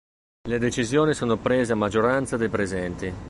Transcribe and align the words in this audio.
Le 0.47 0.57
decisioni 0.57 1.13
sono 1.13 1.37
prese 1.37 1.73
a 1.73 1.75
maggioranza 1.75 2.35
dei 2.35 2.49
presenti. 2.49 3.13